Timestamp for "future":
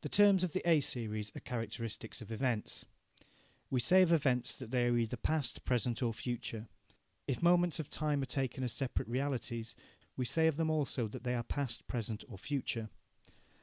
6.14-6.66, 12.38-12.88